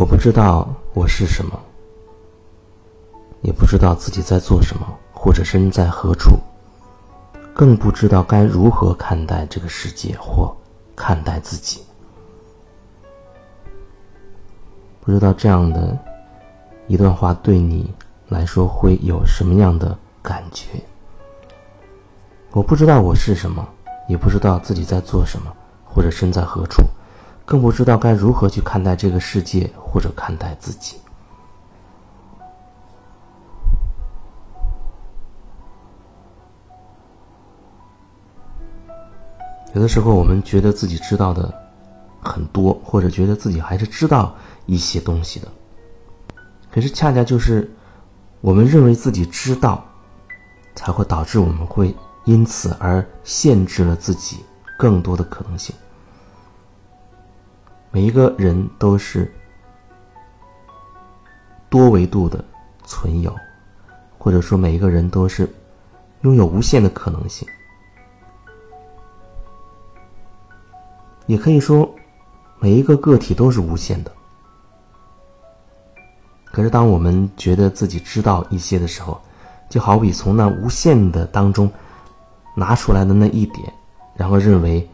[0.00, 1.60] 我不知道我是什么，
[3.42, 6.38] 也不知道自己在做什么，或者身在何处，
[7.52, 10.56] 更不知道该如何看待这个世界或
[10.96, 11.82] 看待自己。
[15.02, 15.94] 不知道这样的
[16.86, 17.92] 一段话对你
[18.28, 20.82] 来说会有什么样的感觉？
[22.52, 23.68] 我不知道我是什么，
[24.08, 25.54] 也不知道自己在做什么，
[25.84, 26.82] 或者身在何处。
[27.50, 30.98] 更不知道该如何去看待这个世界，或者看待自己。
[39.74, 41.52] 有的时候，我们觉得自己知道的
[42.22, 44.32] 很多，或者觉得自己还是知道
[44.66, 45.48] 一些东西的。
[46.70, 47.68] 可是，恰恰就是
[48.40, 49.84] 我们认为自己知道，
[50.76, 51.92] 才会导致我们会
[52.26, 54.44] 因此而限制了自己
[54.78, 55.74] 更多的可能性。
[57.92, 59.28] 每一个人都是
[61.68, 62.44] 多维度的
[62.84, 63.34] 存有，
[64.16, 65.52] 或者说每一个人都是
[66.20, 67.48] 拥有无限的可能性。
[71.26, 71.92] 也可以说，
[72.60, 74.12] 每一个个体都是无限的。
[76.44, 79.20] 可是，当我们觉得自己知道一些的时候，
[79.68, 81.68] 就好比从那无限的当中
[82.54, 83.72] 拿出来的那一点，
[84.14, 84.88] 然后认为。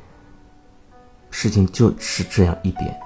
[1.38, 2.98] 事情就是这样一点。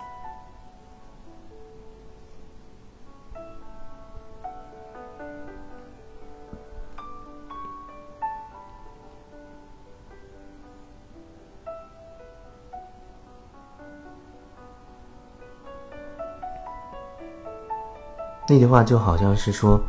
[18.49, 19.81] 那句话就好像是说，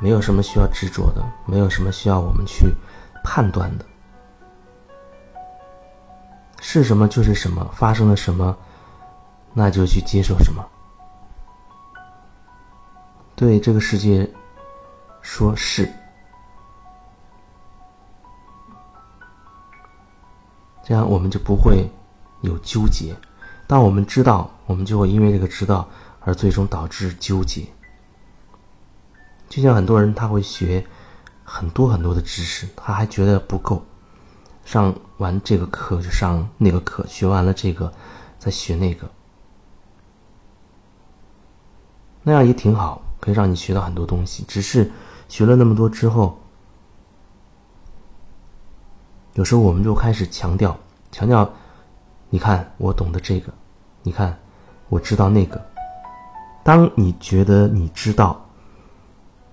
[0.00, 2.72] 没有什么需要执着的，没有什么需要我们去
[3.24, 3.84] 判断的。
[6.68, 8.54] 是什么就是什么，发生了什么，
[9.54, 10.68] 那就去接受什么。
[13.36, 14.28] 对这个世界
[15.22, 15.88] 说是，
[20.82, 21.88] 这样我们就不会
[22.40, 23.16] 有纠结。
[23.68, 25.88] 当我们知道，我们就会因为这个知道
[26.18, 27.64] 而最终导致纠结。
[29.48, 30.84] 就像很多人他会学
[31.44, 33.86] 很多很多的知识，他还觉得不够。
[34.66, 37.90] 上完这个课就上那个课，学完了这个
[38.36, 39.08] 再学那个，
[42.24, 44.44] 那样也挺好，可以让你学到很多东西。
[44.48, 44.90] 只是
[45.28, 46.36] 学了那么多之后，
[49.34, 50.76] 有时候我们就开始强调
[51.12, 51.48] 强调，
[52.28, 53.52] 你看我懂得这个，
[54.02, 54.36] 你看
[54.88, 55.64] 我知道那个。
[56.64, 58.44] 当你觉得你知道，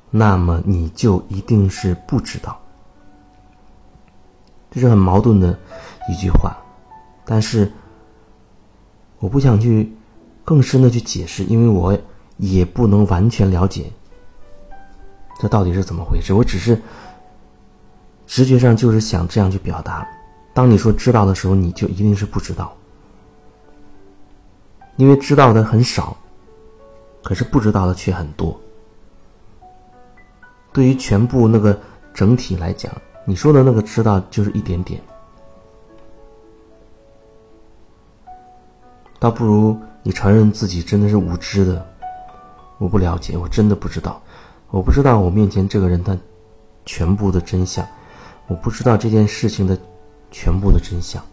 [0.09, 2.59] 那么你就一定是不知道。
[4.73, 5.56] 这是很矛盾的
[6.09, 6.57] 一句话，
[7.25, 7.72] 但是
[9.19, 9.95] 我不想去
[10.44, 11.95] 更深的去解释，因为我
[12.38, 13.91] 也不能完全了解
[15.39, 16.34] 这到底是怎么回事。
[16.34, 16.81] 我只是
[18.25, 20.07] 直觉上就是想这样去表达：
[20.56, 22.75] 当你说知道的时候，你就一定是不知道，
[24.95, 26.17] 因为知道的很少，
[27.23, 28.59] 可是不知道的却很多。
[30.73, 31.79] 对于全部那个
[32.11, 32.91] 整体来讲。
[33.25, 35.01] 你说的那个知道就是一点点，
[39.17, 41.85] 倒不如你承认自己真的是无知的。
[42.79, 44.22] 我不了解，我真的不知道，
[44.69, 46.17] 我不知道我面前这个人他
[46.85, 47.88] 全部的真相，
[48.47, 49.78] 我不知道这件事情的
[50.29, 51.23] 全部的真相，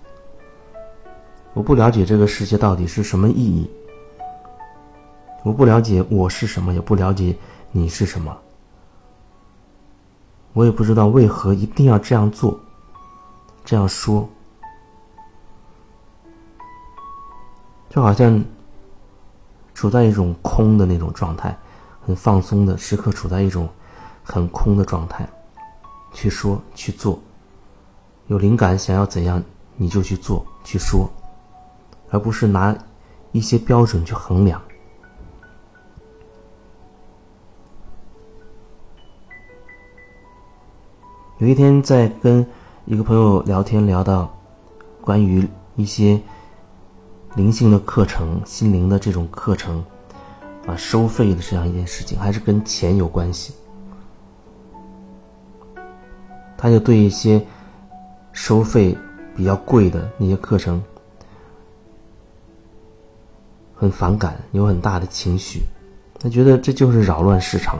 [1.54, 3.68] 我不了解这个世界到底是什么意义，
[5.42, 7.34] 我不了解我是什么，也不了解
[7.72, 8.36] 你是什么。
[10.52, 12.58] 我也不知道为何一定要这样做，
[13.64, 14.28] 这样说，
[17.88, 18.44] 就好像
[19.74, 21.56] 处在一种空的那种状态，
[22.04, 23.68] 很放松的时刻，处在一种
[24.22, 25.28] 很空的状态，
[26.12, 27.20] 去说去做，
[28.26, 29.42] 有灵感想要怎样
[29.76, 31.08] 你就去做去说，
[32.10, 32.76] 而不是拿
[33.32, 34.60] 一些标准去衡量。
[41.40, 42.46] 有一天在跟
[42.84, 44.30] 一个朋友聊天，聊到
[45.00, 46.20] 关于一些
[47.34, 49.82] 灵性的课程、心灵的这种课程
[50.66, 53.54] 啊，收费的这样一件事情，还是跟钱有关系。
[56.58, 57.42] 他就对一些
[58.32, 58.94] 收费
[59.34, 60.82] 比较贵的那些课程
[63.74, 65.62] 很反感，有很大的情绪，
[66.18, 67.78] 他觉得这就是扰乱市场，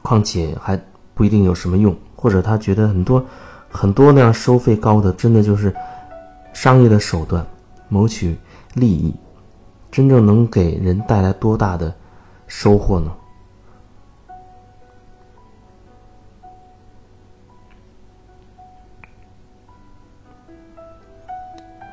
[0.00, 0.80] 况且还。
[1.18, 3.26] 不一定有什么用，或者他觉得很多
[3.68, 5.74] 很多那样收费高的，真的就是
[6.52, 7.44] 商业的手段，
[7.88, 8.38] 谋取
[8.74, 9.12] 利益，
[9.90, 11.92] 真正能给人带来多大的
[12.46, 13.12] 收获呢？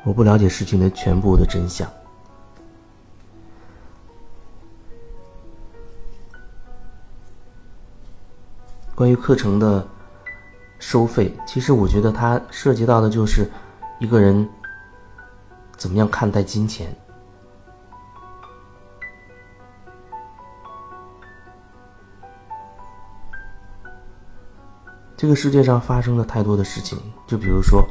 [0.04, 1.90] 我不了解事情的全部的真相。
[8.96, 9.86] 关于课程的
[10.78, 13.46] 收费，其实我觉得它涉及到的就是
[14.00, 14.48] 一个人
[15.76, 16.96] 怎么样看待金钱。
[25.14, 27.86] 这个世界上发生了太多的事情，就比如说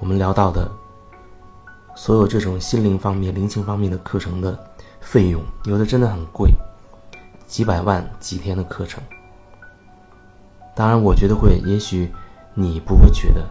[0.00, 0.66] 我们聊到的。
[1.94, 4.58] 所有这种心灵方面、灵性方面的课程的
[5.00, 6.50] 费用，有的真的很贵，
[7.46, 9.02] 几百万几天的课程。
[10.76, 12.12] 当然，我觉得会，也许
[12.54, 13.42] 你不会觉得。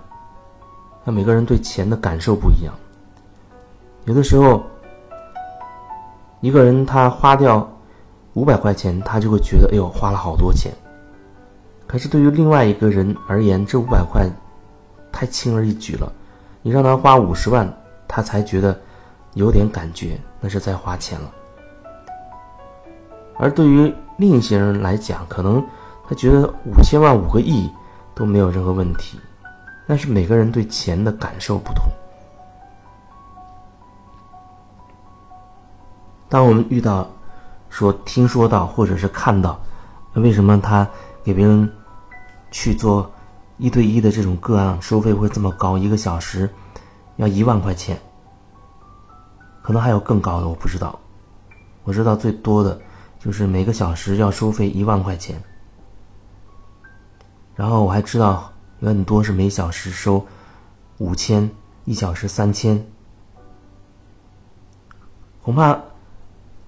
[1.04, 2.74] 那每个人对钱的感受不一样。
[4.06, 4.63] 有的时候，
[6.39, 7.68] 一个人他花掉
[8.36, 10.72] 五百块钱，他就会觉得，哎呦，花了好多钱。
[11.88, 14.30] 可是对于另外一个人而言，这五百块
[15.12, 16.12] 太轻而易举了。
[16.62, 17.68] 你让他花五十万。
[18.07, 18.80] 他才觉得
[19.33, 21.31] 有点感觉，那是在花钱了。
[23.36, 25.62] 而对于另一些人来讲，可能
[26.07, 27.69] 他觉得五千万、五个亿
[28.13, 29.19] 都没有任何问题。
[29.88, 31.86] 但是每个人对钱的感受不同。
[36.28, 37.07] 当我们遇到
[37.69, 39.60] 说听说到或者是看到，
[40.13, 40.88] 为什么他
[41.24, 41.72] 给别人
[42.50, 43.10] 去做
[43.57, 45.78] 一对一的这种个案收费会这么高？
[45.78, 46.50] 一个小时？
[47.18, 47.98] 要一万块钱，
[49.62, 51.00] 可能还有更高的，我不知道。
[51.84, 52.78] 我知道最多的
[53.19, 55.42] 就是每个小时要收费一万块钱，
[57.56, 60.25] 然后我还知道有很多是每小时收
[60.98, 61.50] 五千，
[61.86, 62.86] 一小时三千。
[65.42, 65.80] 恐怕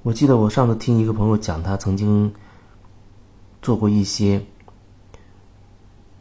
[0.01, 2.33] 我记得我上次听一个朋友讲，他曾经
[3.61, 4.45] 做过一些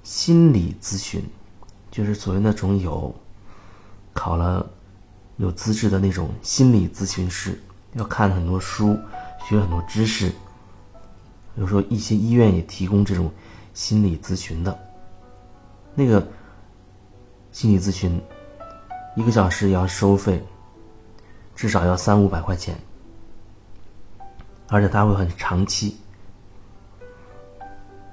[0.02, 1.22] 心理咨询，
[1.90, 3.14] 就是所谓那种有。
[4.18, 4.66] 考了
[5.36, 7.60] 有资质的那种心理咨询师，
[7.92, 8.98] 要看很多书，
[9.46, 10.32] 学很多知识。
[11.56, 13.30] 有时候一些医院也提供这种
[13.76, 14.76] 心理咨询的。
[15.94, 16.26] 那个
[17.52, 18.18] 心理咨询
[19.16, 20.42] 一个小时也要收费，
[21.54, 22.74] 至少要三五百块钱，
[24.68, 25.94] 而且他会很长期。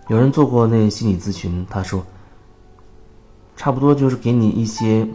[0.10, 2.06] 有人做过那心理咨询，他说，
[3.56, 5.08] 差不多就是给你一些。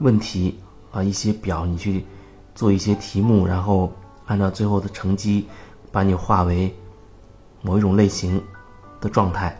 [0.00, 0.56] 问题
[0.92, 2.04] 啊，一些表你去
[2.54, 3.92] 做一些题目，然后
[4.26, 5.48] 按照最后的成绩，
[5.90, 6.72] 把你划为
[7.62, 8.40] 某一种类型
[9.00, 9.58] 的状态，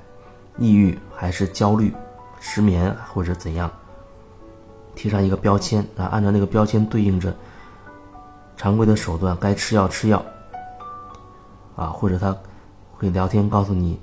[0.58, 1.94] 抑郁还是焦虑、
[2.40, 3.70] 失眠或者怎样，
[4.94, 7.34] 贴上一个标签啊，按照那个标签对应着
[8.56, 10.24] 常规的手段，该吃药吃药
[11.76, 12.36] 啊，或者他
[12.92, 14.00] 会聊天告诉你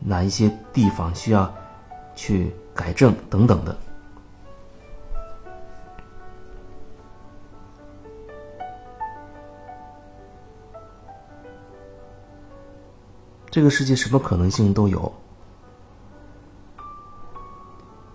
[0.00, 1.52] 哪一些地方需要
[2.16, 3.76] 去改正等等的。
[13.54, 15.12] 这个世界什么可能性都有，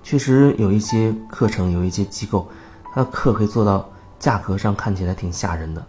[0.04, 2.46] 确实有一些课程，有一些机构，
[2.94, 5.82] 它的课可以做到价格上看起来挺吓人的。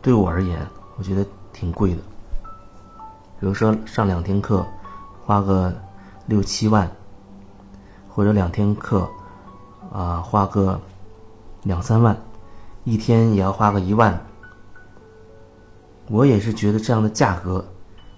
[0.00, 0.64] 对我而言，
[0.96, 2.00] 我觉得挺贵的。
[3.40, 4.64] 比如说上两天课，
[5.24, 5.74] 花个
[6.26, 6.88] 六七万，
[8.08, 9.10] 或者两天课，
[9.92, 10.80] 啊，花个
[11.64, 12.16] 两三万，
[12.84, 14.16] 一天也要花个一万。
[16.08, 17.64] 我也是觉得这样的价格。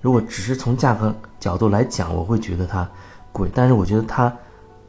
[0.07, 2.89] 如果只是从价格角度来讲，我会觉得它
[3.33, 4.33] 贵，但是我觉得它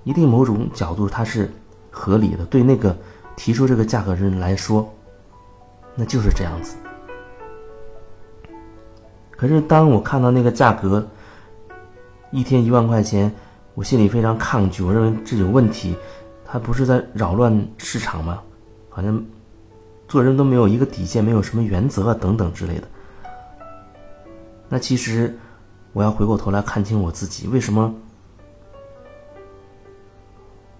[0.03, 1.51] 一定某种角度它是
[1.89, 2.45] 合理的。
[2.45, 2.95] 对那个
[3.35, 4.87] 提出这个价格的人来说，
[5.95, 6.75] 那就是这样子。
[9.31, 11.03] 可是当我看到那个价格
[12.29, 13.33] 一天一万块钱，
[13.73, 15.97] 我心里非常抗拒，我认为这有问题，
[16.45, 18.39] 他不是在扰乱市场吗？
[18.87, 19.19] 好像
[20.07, 22.87] 做人都没有一个底线，没有什么原则啊，等等之类的。
[24.69, 25.37] 那其实，
[25.93, 27.93] 我要回过头来看清我自己，为什么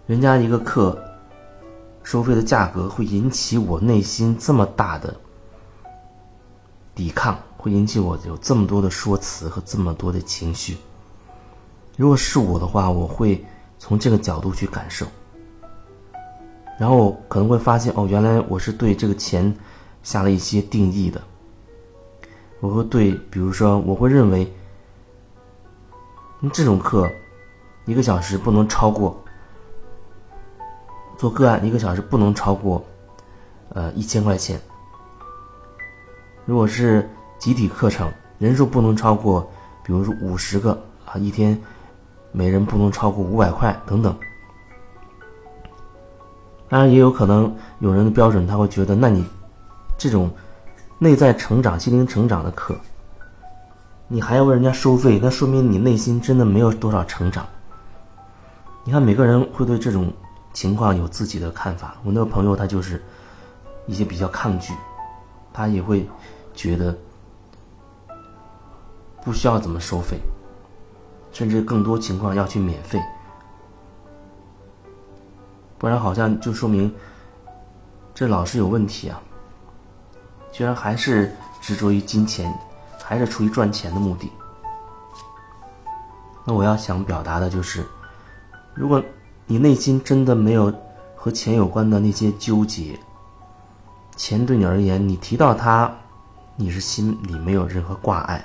[0.06, 1.01] 人家一个课
[2.03, 5.15] 收费的价格会引起我内心这么大的
[6.94, 10.77] 抵抗，会引起我有这么多的说辞和这么多的情绪？
[11.96, 13.44] 如果是我的话，我会
[13.79, 15.06] 从这个角度去感受，
[16.77, 19.56] 然后可能会发现，哦，原来我是对这个钱
[20.03, 21.22] 下了一些定义的。
[22.60, 24.52] 我会对，比如说，我会认为，
[26.52, 27.10] 这种课
[27.86, 29.16] 一个小时不能超过
[31.18, 32.84] 做个案，一个小时不能超过
[33.70, 34.60] 呃一千块钱。
[36.46, 39.48] 如果是集体课程，人数不能超过，
[39.84, 40.72] 比如说五十个
[41.06, 41.60] 啊，一天
[42.32, 44.18] 每人不能超过五百块等等。
[46.70, 49.26] 当然，也有可能有人的标准他会觉得，那你
[49.98, 50.30] 这种
[51.00, 52.75] 内在成长、心灵成长的课，
[54.08, 57.46] 你还要问人家收费，那说明你内心真的没有多少成长。
[58.84, 60.12] 你看，每个人会对这种
[60.54, 61.96] 情况有自己的看法。
[62.04, 63.04] 我那个朋友他就是
[63.86, 64.74] 一些比较抗拒，
[65.51, 66.08] 他也会。
[66.58, 66.98] 觉得
[69.24, 70.18] 不需要怎么收费，
[71.32, 73.00] 甚至更多情况要去免费，
[75.77, 76.92] 不然好像就说明
[78.16, 79.22] 这老师有问题啊！
[80.58, 82.52] 居然还是执着于金钱，
[83.04, 84.32] 还是出于赚钱的目的。
[86.44, 87.86] 那我要想表达的就是，
[88.74, 89.04] 如果
[89.46, 90.74] 你内心真的没有
[91.16, 93.00] 和钱有关的那些纠结，
[94.16, 95.94] 钱对你而言，你提到它。
[96.60, 98.44] 你是心里没有任何挂碍，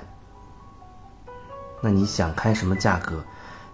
[1.80, 3.24] 那你想开什么价格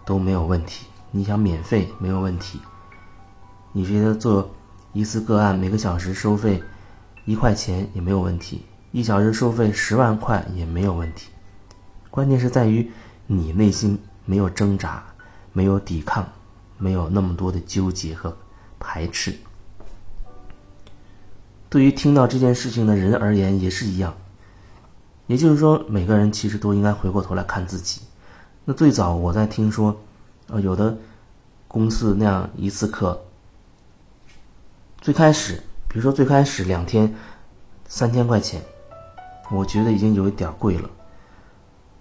[0.04, 0.86] 都没有问题。
[1.10, 2.60] 你想免费没有问题，
[3.72, 4.48] 你觉得做
[4.92, 6.62] 一次个案每个小时收费
[7.28, 11.28] 一块钱也没有问题，一小时收费十万块也没有问题。
[12.10, 12.90] 关键是在于
[13.26, 15.04] 你内心没有挣扎，
[15.52, 16.26] 没有抵抗，
[16.78, 18.34] 没有那么多的纠结和
[18.78, 19.34] 排斥。
[21.68, 24.16] 对于听到这件事情的人而言也是一样。
[25.26, 28.00] 也就是说，每个人其实都应该回过头来看自己。
[28.64, 29.94] 那最早我在听说，
[30.46, 30.96] 呃，有的
[31.68, 33.20] 公司那样一次课，
[35.02, 37.12] 最开始，比如说最开始两天
[37.86, 38.62] 三千块钱，
[39.50, 40.88] 我觉得已经有一点贵了。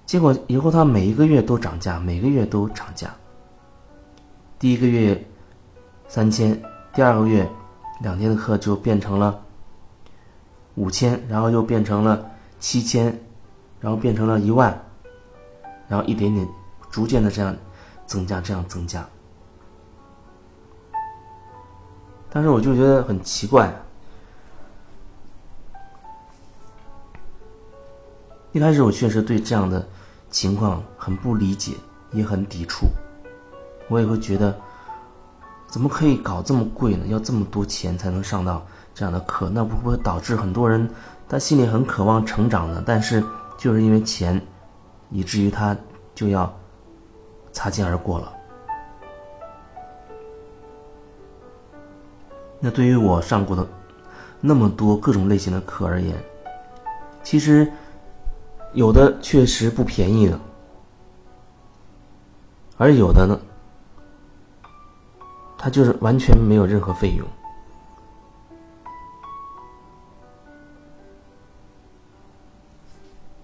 [0.06, 3.14] 结果以后他每一个月都涨价，每个月都涨价。
[4.60, 5.26] 第一个月
[6.08, 6.62] 三千，
[6.94, 7.50] 第二个月
[8.02, 9.42] 两天的课就变成了
[10.76, 12.32] 五千，然后又变成了。
[12.60, 13.16] 七千，
[13.80, 14.76] 然后变成了一万，
[15.88, 16.50] 然后一点点，
[16.90, 17.56] 逐渐的这样
[18.08, 19.08] 增加，这样增加。
[22.30, 23.74] 但是我就觉得很奇怪，
[28.52, 29.88] 一开始我确实对这样的
[30.30, 31.74] 情况很不理解，
[32.12, 32.88] 也很抵触。
[33.90, 34.56] 我也会觉得，
[35.68, 37.08] 怎么可以搞这么贵呢？
[37.08, 40.90] 要这么多钱才能上到这样的课，那会不会导致很多人？
[41.30, 43.24] 他心里很渴望成长呢，但是
[43.58, 44.42] 就是因为钱，
[45.10, 45.76] 以至于他
[46.14, 46.54] 就要
[47.52, 48.34] 擦肩而过了。
[52.68, 53.66] 那对于我上过的
[54.42, 56.22] 那么多各种类型的课而言，
[57.24, 57.72] 其实
[58.74, 60.38] 有的确实不便宜的，
[62.76, 63.40] 而有的呢，
[65.58, 67.26] 它就是完全没有任何费用。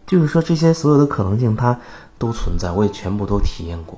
[0.06, 1.80] 就是说，这些所有的可能性它
[2.18, 3.98] 都存在，我也全部都体验过。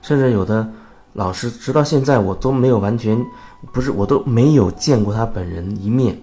[0.00, 0.68] 甚至有的
[1.12, 3.24] 老师，直到现在我都没有完全，
[3.70, 6.18] 不是我都没有见过他本人一面。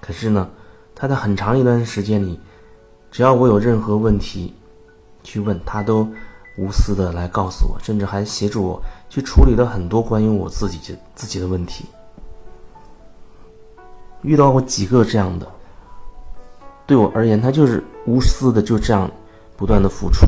[0.00, 0.48] 可是呢，
[0.94, 2.38] 他在很长一段时间里，
[3.10, 4.54] 只要我有任何问题
[5.22, 6.08] 去问他，都
[6.56, 11.84] 无私的来告诉我，甚至还协助我去处理了很多关于我自己的自己的问题。
[14.22, 15.46] 遇到过几个这样的。
[16.86, 19.10] 对我而言，他就是无私的，就这样
[19.58, 20.24] 不断的付出。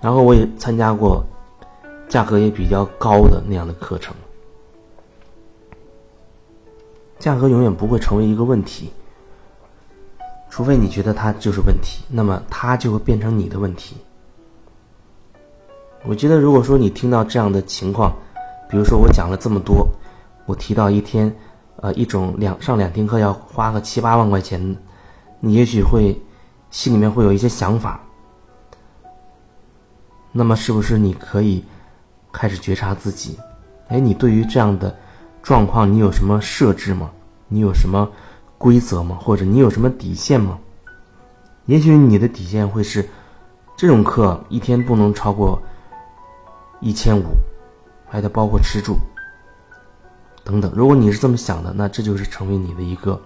[0.00, 1.24] 然后我也参加过
[2.10, 4.14] 价格也比较高的那样的课程，
[7.18, 8.90] 价格永远不会成为一个问题，
[10.50, 13.96] 除非你觉得它就是问题，那么它就会变成你的问题。
[16.04, 18.14] 我觉得，如果说你听到这样的情况，
[18.68, 19.88] 比如说我讲了这么多，
[20.44, 21.34] 我提到一天。
[21.82, 24.76] 呃，一种两上两天课要花个七八万块钱，
[25.38, 26.14] 你也许会
[26.70, 27.98] 心里面会有一些想法。
[30.30, 31.64] 那么，是不是你可以
[32.32, 33.38] 开始觉察自己？
[33.88, 34.96] 哎，你对于这样的
[35.42, 37.10] 状况，你有什么设置吗？
[37.48, 38.08] 你有什么
[38.56, 39.18] 规则吗？
[39.20, 40.58] 或者你有什么底线吗？
[41.66, 43.08] 也许你的底线会是，
[43.76, 45.60] 这种课一天不能超过
[46.80, 47.24] 一千五，
[48.08, 48.96] 还得包括吃住。
[50.42, 53.20] 等等，如果你是这么想的，那这就是成为你的一个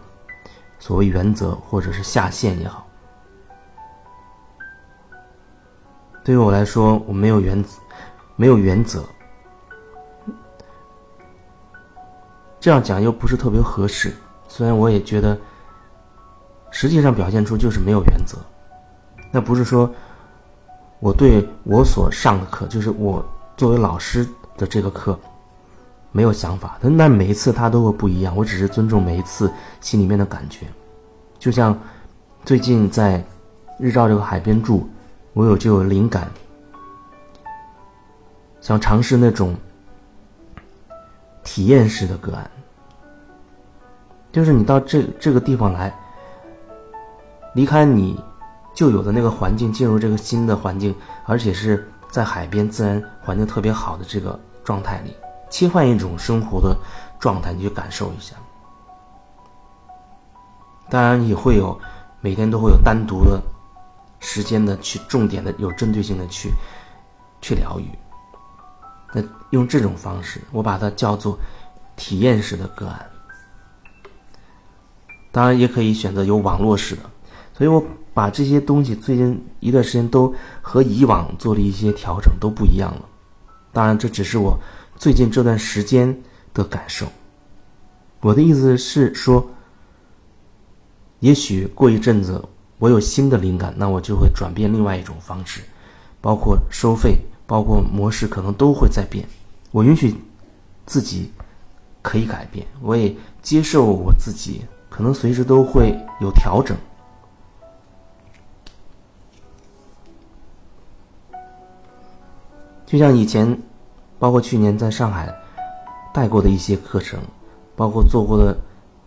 [0.79, 2.87] 所谓原则，或者是下限也好。
[6.25, 7.79] 对于我来说，我没有原则，
[8.37, 9.05] 没有原则。
[12.61, 14.15] 这样讲又不是特别合适。
[14.49, 15.39] 虽然我也觉得，
[16.71, 18.39] 实际上表现出就是没有原则。
[19.31, 19.91] 那不是说
[21.01, 23.25] 我对我所上的课，就是我
[23.57, 24.27] 作为老师
[24.57, 25.19] 的这个课。
[26.17, 28.37] 没有想法，但那每一次他都会不一样。
[28.37, 30.65] 我只是尊重每一次心里面的感觉，
[31.41, 31.77] 就像
[32.45, 33.21] 最近在
[33.81, 34.87] 日照这个海边住，
[35.33, 36.31] 我有就有灵感，
[38.65, 39.55] 想尝试那种
[41.43, 42.51] 体验式的个案，
[44.33, 45.95] 就是你到这这个地方来，
[47.53, 48.19] 离开你
[48.73, 50.95] 旧有的那个环境，进入这个新的环境，
[51.27, 55.15] 而且是在海边自然环境特别好的这个状态里。
[55.51, 56.75] 切换一种生活的
[57.21, 58.35] 状态，你去感受一下。
[60.89, 61.79] 当然也会有
[62.23, 63.39] 每天都会有单独的
[64.21, 66.51] 时间的去重点的有针对性的去
[67.43, 67.91] 去疗愈。
[69.15, 71.39] 那用这种方式，我把它叫做
[71.97, 73.07] 体验式的个案。
[75.33, 77.03] 当然也可以选择有网络式的，
[77.57, 83.03] 所以我把这些东西最近一段时间都和以往做了一些调整，都不一样了。
[83.73, 84.59] 当然这只是我。
[84.97, 86.17] 最近这段时间
[86.55, 87.05] 的感受，
[88.21, 89.45] 我的意思是说，
[91.19, 92.41] 也许过一阵子
[92.79, 95.63] 我有新的灵感，那我就会转变另外一种方式，
[96.21, 99.27] 包括收费，包括模式，可能都会在变。
[99.71, 100.15] 我允许
[100.87, 101.33] 自己
[102.03, 106.77] 可以改变，我也接受我自己可能随时都会有调整。
[112.87, 113.57] 就像以前。
[114.17, 115.31] 包括去年在上海
[116.15, 117.21] 带过的一些课程，
[117.77, 118.57] 包括做过的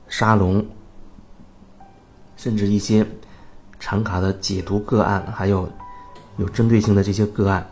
[0.09, 0.63] 沙龙，
[2.35, 3.03] 甚至一些
[3.79, 5.67] 产卡的解读个案，还有
[6.35, 7.65] 有针对性的这些个案，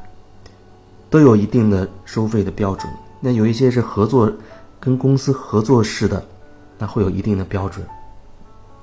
[1.09, 2.91] 都有一定的收费的标准。
[3.19, 4.31] 那有一些是合作
[4.79, 6.23] 跟公司合作式的，
[6.77, 7.83] 那会有一定的标准；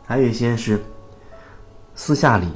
[0.07, 0.83] 还有一些是
[1.95, 2.47] 私下里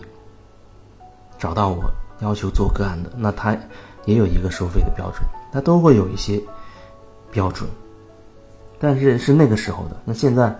[1.38, 1.84] 找到我
[2.20, 3.56] 要求做个案的，那他
[4.04, 5.22] 也有一个收费的标准。
[5.52, 6.42] 它都会有一些
[7.30, 7.66] 标准，
[8.78, 9.96] 但是是那个时候的。
[10.04, 10.54] 那现在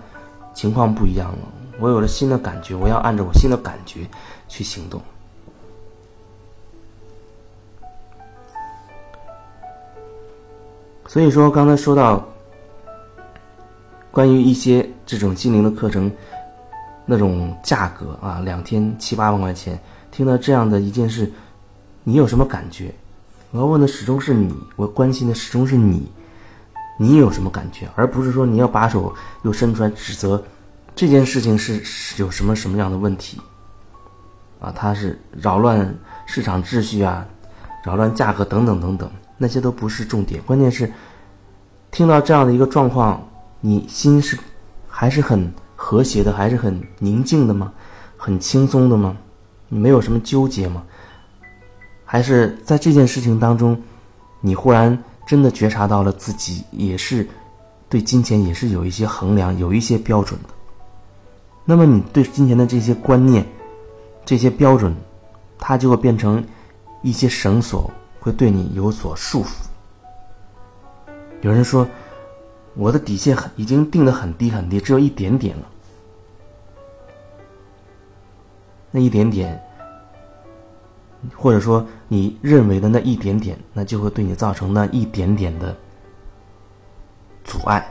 [0.53, 1.39] 情况不一样了，
[1.79, 4.07] 我有了新的感觉，我要按照我新的感觉
[4.47, 4.99] 去行动。
[11.07, 12.27] 所以说，刚才说到
[14.11, 16.11] 关于一些这种心灵的课程，
[17.05, 19.79] 那种价格啊，两天七八万块钱，
[20.11, 21.31] 听到这样的一件事，
[22.03, 22.93] 你有什么感觉？
[23.51, 26.11] 我要问的始终是你，我关心的始终是你，
[26.99, 27.87] 你有什么感觉？
[27.95, 30.43] 而不是说你要把手又伸出来指责
[30.93, 33.39] 这件事情是有什么什么样的问题
[34.59, 34.73] 啊？
[34.75, 37.25] 它是扰乱市场秩序啊，
[37.85, 40.41] 扰乱价格等等等等，那些都不是重点。
[40.43, 40.91] 关键是
[41.91, 43.27] 听到这样的一个状况，
[43.61, 44.37] 你心是
[44.87, 47.71] 还是很和谐的，还是很宁静的吗？
[48.17, 49.15] 很轻松的吗？
[49.69, 50.83] 你没有什么纠结吗？
[52.03, 53.79] 还是在这件事情当中，
[54.41, 54.97] 你忽然
[55.27, 57.27] 真的觉察到了自己也是
[57.89, 60.49] 对金钱也是有一些衡量、有一些标准的。
[61.65, 63.45] 那么你对金钱的这些观念、
[64.25, 64.95] 这些标准，
[65.59, 66.41] 它就会变成
[67.01, 67.91] 一些绳索，
[68.27, 69.53] 会对你有所束缚。
[71.39, 71.87] 有人说，
[72.73, 75.63] 我的底线很已经定的很低很低，只有一点点了，
[78.91, 79.63] 那一点点。
[81.35, 85.75] 或者说你认为的那一点点，那就会对你造成那一点点的
[87.45, 87.85] 阻碍。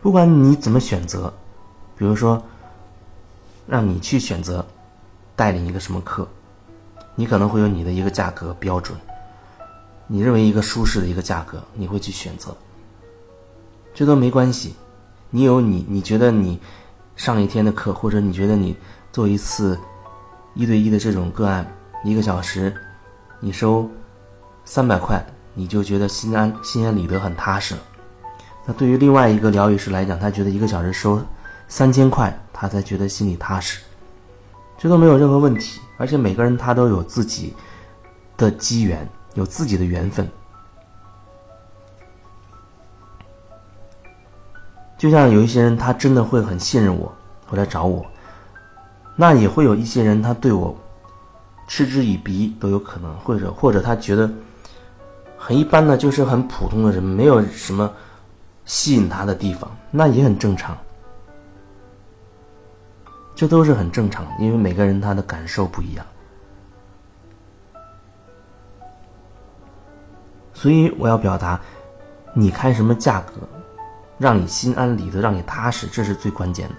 [0.00, 1.32] 不管你怎么选择，
[1.96, 2.42] 比如说
[3.66, 4.64] 让你去选择
[5.36, 6.26] 带领一个什么课，
[7.14, 8.98] 你可能会有你的一个价格标准，
[10.06, 12.54] 你认为一个舒适的一个价格，你会去选择，
[13.94, 14.74] 这都没关系。
[15.30, 16.60] 你有你，你觉得你
[17.16, 18.76] 上一天的课，或者你觉得你
[19.10, 19.78] 做一次
[20.54, 21.66] 一对一的这种个案，
[22.04, 22.74] 一个小时
[23.40, 23.88] 你收
[24.64, 27.74] 三百块，你就觉得心安心安理得很踏实。
[28.66, 31.20] 那对于另外一个疗愈师来讲，他觉得一个小时收
[31.66, 33.80] 三千块，他才觉得心里踏实，
[34.78, 35.80] 这都没有任何问题。
[35.98, 37.56] 而且每个人他都有自己
[38.36, 40.30] 的机缘，有自己的缘分。
[44.96, 47.12] 就像有一些人，他真的会很信任我，
[47.48, 48.00] 会来找我；
[49.16, 50.72] 那也会有一些人，他对我
[51.66, 54.30] 嗤之以鼻都有可能，或者或者他觉得
[55.36, 57.92] 很一般的，就是很普通的人，没有什么
[58.64, 60.78] 吸引他的地方，那也很正常。
[63.42, 66.06] 这都是很正常，因为每个人他的感受不一样，
[70.54, 71.60] 所以我要表达，
[72.36, 73.32] 你开什么价格？
[74.16, 76.76] 让你心安理得，让你踏实，这是最关键的。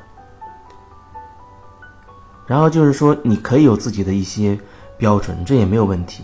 [2.47, 4.57] 然后就是说，你可以有自己的一些
[4.97, 6.23] 标准，这也没有问题。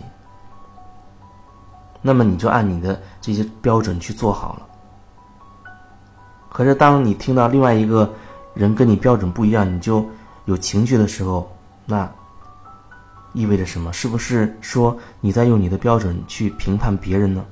[2.00, 4.66] 那么你就按你的这些标准去做好了。
[6.48, 8.10] 可是当你听到另外一个
[8.54, 10.02] 人跟你标准不一样，你就
[10.50, 12.10] 有情绪的时候，那
[13.32, 13.92] 意味着什么？
[13.92, 17.46] 是不是说你在用你的标准去评判别人呢？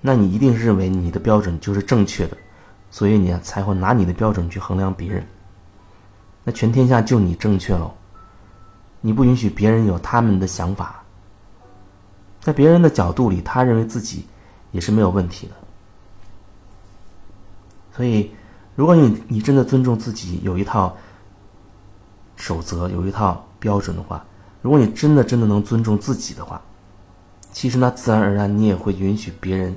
[0.00, 2.36] 那你一定是认为你的标准就是正确的，
[2.88, 5.26] 所以你才会拿你的标准去衡量别人。
[6.44, 7.92] 那全天下就你正确喽，
[9.00, 11.02] 你不允许别人有他们的想法。
[12.40, 14.26] 在别人的角度里，他认为自己
[14.70, 15.54] 也是没有问题的。
[17.96, 18.30] 所以，
[18.76, 20.94] 如果你你真的尊重自己，有一套
[22.36, 24.24] 守则，有一套标准的话，
[24.62, 26.60] 如果你真的真的能尊重自己的话，
[27.52, 29.74] 其实那自然而然你也会允许别人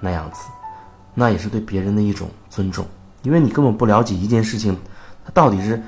[0.00, 0.44] 那样子，
[1.14, 2.86] 那也是对别人的一种尊重，
[3.22, 4.76] 因为你根本不了解一件事情，
[5.24, 5.82] 它到底是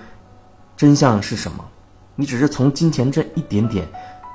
[0.77, 1.65] 真相是什么，
[2.15, 3.89] 你只是从金钱这一点点。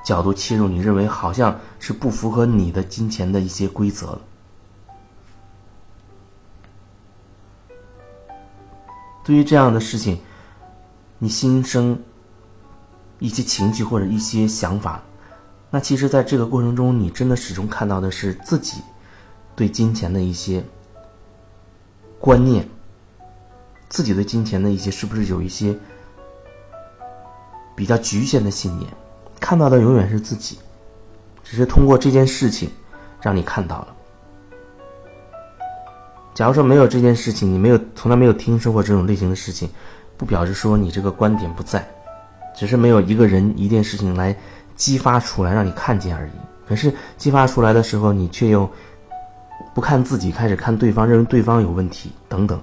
[0.03, 4.21] 角度切入，你认为好像是不符合你的金钱的一些规则了。
[9.23, 10.19] 对于这样的事情，
[11.23, 11.95] 你心生
[13.19, 14.99] 一些情绪或者一些想法，
[15.69, 18.81] 那其实，在这个过程中，你真的始终看到的是自己
[19.55, 20.63] 对金钱的一些
[22.19, 22.67] 观念，
[23.87, 25.77] 自己对金钱的一些是不是有一些
[27.75, 28.91] 比较局限的信念。
[29.39, 30.57] 看到的永远是自己，
[31.43, 32.67] 只是通过这件事情，
[33.21, 33.95] 让你看到了。
[36.33, 39.69] 假如说没有这件事情，你没有从来没有听说过这种类型的事情，
[40.21, 41.83] 不表示说你这个观点不在，
[42.55, 44.37] 只是没有一个人一件事情来
[44.75, 46.31] 激发出来让你看见而已。
[46.67, 48.69] 可是激发出来的时候，你却又
[49.73, 52.61] 不看自己，开始看对方，认为对方有问题等等，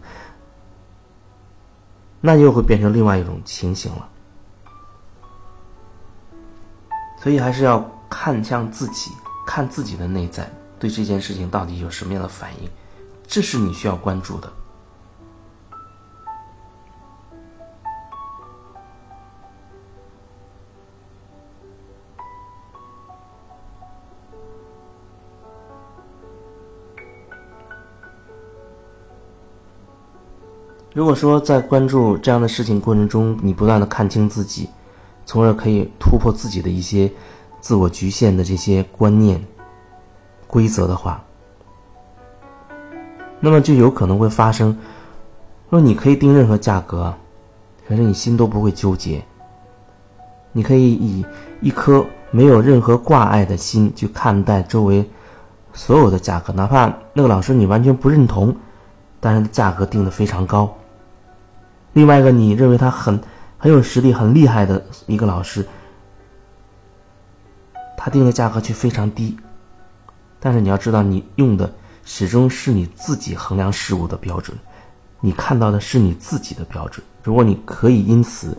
[2.20, 4.08] 那又会变成另外一种情形了。
[7.20, 9.10] 所以还是要看向自己，
[9.44, 12.70] 看自己的内在，对这件事情到底有什么样的反应，
[13.26, 14.48] 这是你需要关注的。
[30.98, 34.68] 如果说在关注这样的事情过程中，你不断的看清自己。
[35.24, 37.08] 从而可以突破自己的一些
[37.60, 39.40] 自我局限的这些观念、
[40.48, 41.22] 规则的话，
[43.38, 44.76] 那么就有可能会发生：
[45.70, 47.14] 说你可以定任何价格，
[47.86, 49.22] 可是你心都不会纠结。
[50.50, 51.24] 你可以以
[51.60, 55.08] 一颗没有任何挂碍的心去看待周围
[55.72, 58.52] 所有的价格，哪怕那个老师你完全不认同，
[59.20, 60.68] 但是价格定的非常高。
[61.98, 63.20] 另外一个，你认为他很。
[63.60, 65.66] 很有实力、很厉害的一个老师，
[67.96, 69.36] 他定的价格却非常低。
[70.38, 71.68] 但是你要知道，你用的
[72.04, 74.56] 始终是你自己衡量事物的标准，
[75.18, 77.04] 你看到的是你自己的标准。
[77.24, 78.56] 如果你可以因此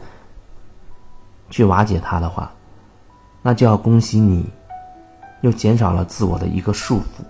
[1.49, 2.52] 去瓦解他的话，
[3.41, 4.49] 那就要恭喜你，
[5.39, 7.23] 又减少了自我的一个束缚。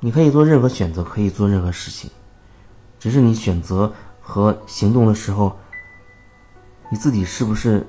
[0.00, 2.10] 你可以做任何选择，可以做任何事情，
[3.02, 3.92] 只是你选择。
[4.24, 5.58] 和行动的时候，
[6.88, 7.84] 你自己是不是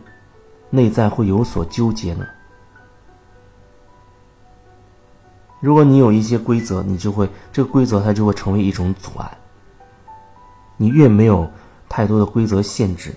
[0.71, 2.25] 内在会有所纠结呢？
[5.59, 9.37] 如果你有一些规则，你就会这个规则它就会成为一种阻碍。
[10.75, 11.47] 你越没有
[11.87, 13.13] 太多的规则限制，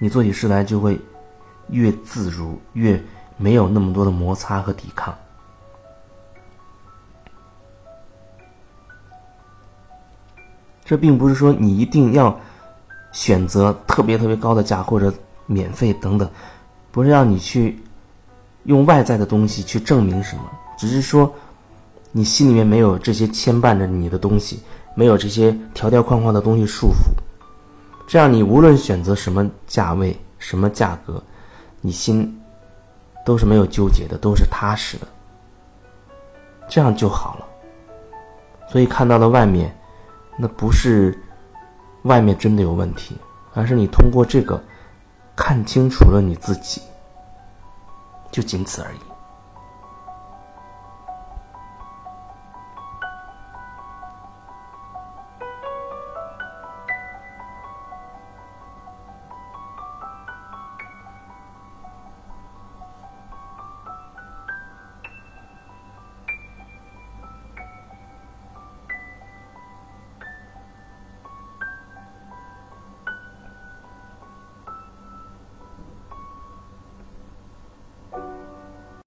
[0.00, 1.00] 你做起事来就会
[1.68, 3.00] 越自如，越
[3.36, 5.16] 没有那么多的摩擦和抵抗。
[10.84, 12.36] 这并不是说你一定要
[13.12, 15.12] 选择特别特别高的价或者
[15.46, 16.28] 免费等等，
[16.90, 17.80] 不是让你去
[18.64, 20.42] 用外在的东西去证明什么，
[20.76, 21.32] 只是说
[22.10, 24.60] 你心里面没有这些牵绊着你的东西，
[24.94, 27.12] 没有这些条条框框的东西束缚，
[28.06, 31.22] 这样你无论选择什么价位、什么价格，
[31.80, 32.40] 你心
[33.24, 35.06] 都是没有纠结的，都是踏实的，
[36.68, 37.46] 这样就好了。
[38.68, 39.72] 所以看到了外面。
[40.42, 41.16] 那不是
[42.02, 43.16] 外面真的有问题，
[43.54, 44.60] 而是你通过这个
[45.36, 46.82] 看清楚了你自己，
[48.32, 49.11] 就仅此而已。